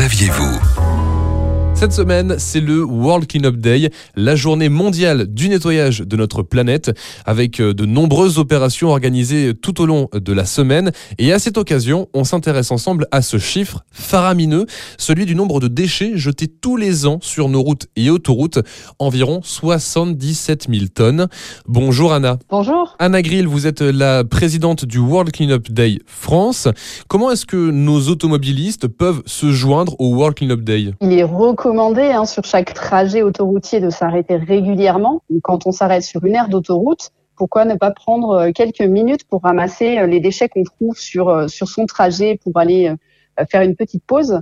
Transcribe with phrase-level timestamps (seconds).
[0.00, 1.09] saviez-vous?
[1.80, 6.90] Cette semaine, c'est le World Cleanup Day, la journée mondiale du nettoyage de notre planète,
[7.24, 10.92] avec euh, de nombreuses opérations organisées tout au long de la semaine.
[11.16, 14.66] Et à cette occasion, on s'intéresse ensemble à ce chiffre faramineux,
[14.98, 18.58] celui du nombre de déchets jetés tous les ans sur nos routes et autoroutes,
[18.98, 21.28] environ 77 000 tonnes.
[21.66, 22.38] Bonjour Anna.
[22.50, 22.94] Bonjour.
[22.98, 26.68] Anna Grill, vous êtes la présidente du World Cleanup Day France.
[27.08, 30.92] Comment est-ce que nos automobilistes peuvent se joindre au World Cleanup Day?
[31.00, 31.24] Il est
[31.70, 35.22] recommandé hein, sur chaque trajet autoroutier de s'arrêter régulièrement.
[35.42, 39.42] Quand on s'arrête sur une aire d'autoroute, pourquoi ne pas prendre euh, quelques minutes pour
[39.42, 42.92] ramasser euh, les déchets qu'on trouve sur, euh, sur son trajet pour aller
[43.48, 44.40] faire une petite pause?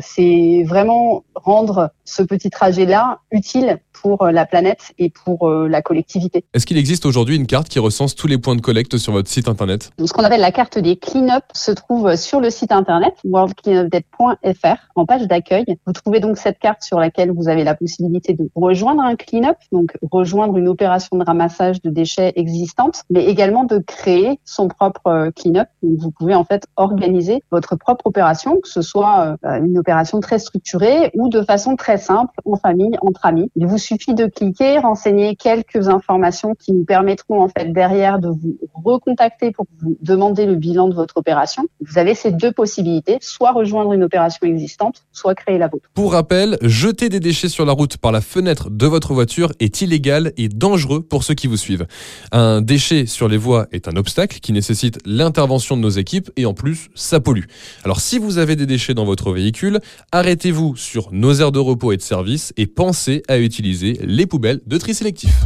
[0.00, 5.82] C'est vraiment rendre ce petit trajet-là utile pour euh, la planète et pour euh, la
[5.82, 6.44] collectivité.
[6.54, 9.28] Est-ce qu'il existe aujourd'hui une carte qui recense tous les points de collecte sur votre
[9.28, 9.90] site internet?
[10.04, 15.06] Ce qu'on appelle la carte des clean-up se trouve sur le site internet worldcleanupdate.fr en
[15.06, 15.64] page d'accueil.
[15.86, 19.56] Vous trouvez donc cette carte sur laquelle vous avez la possibilité de rejoindre un clean-up,
[19.72, 25.06] donc rejoindre une opération de ramassage de déchets existante, mais également de créer son propre
[25.06, 25.68] euh, clean-up.
[25.82, 31.10] Vous pouvez en fait organiser votre propre opération, que ce soit une opération très structurée
[31.14, 33.50] ou de façon très simple, en famille, entre amis.
[33.56, 38.28] Il vous suffit de cliquer, renseigner quelques informations qui nous permettront en fait derrière de
[38.28, 41.64] vous recontacter pour vous demander le bilan de votre opération.
[41.80, 45.88] Vous avez ces deux possibilités, soit rejoindre une opération existante, soit créer la vôtre.
[45.94, 49.80] Pour rappel, jeter des déchets sur la route par la fenêtre de votre voiture est
[49.80, 51.86] illégal et dangereux pour ceux qui vous suivent.
[52.32, 56.46] Un déchet sur les voies est un obstacle qui nécessite l'intervention de nos équipes et
[56.46, 57.44] en plus, ça pollue.
[57.84, 59.65] Alors si vous avez des déchets dans votre véhicule,
[60.12, 64.60] arrêtez-vous sur nos aires de repos et de service et pensez à utiliser les poubelles
[64.66, 65.44] de tri sélectif.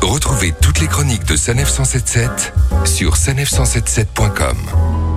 [0.00, 2.52] Retrouvez toutes les chroniques de Sanef 177
[2.84, 5.11] sur sanef177.com.